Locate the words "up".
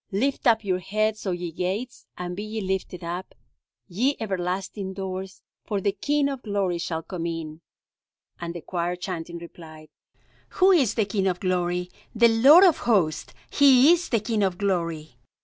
0.47-0.63, 3.03-3.35